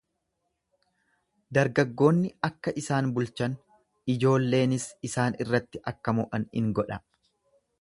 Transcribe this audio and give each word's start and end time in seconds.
Dargaggoonni 1.57 2.31
akka 2.49 2.73
isaan 2.83 3.11
bulchan, 3.19 3.59
ijoolleenis 4.15 4.87
isaan 5.11 5.39
irratti 5.47 5.83
akka 5.93 6.17
mo'an 6.23 6.49
in 6.63 6.73
godha. 6.81 6.99